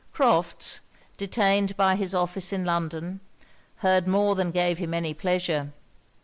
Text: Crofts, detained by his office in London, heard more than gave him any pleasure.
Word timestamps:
Crofts, 0.13 0.79
detained 1.15 1.77
by 1.77 1.95
his 1.95 2.15
office 2.15 2.51
in 2.51 2.65
London, 2.65 3.19
heard 3.85 4.07
more 4.07 4.33
than 4.33 4.49
gave 4.49 4.79
him 4.79 4.95
any 4.95 5.13
pleasure. 5.13 5.73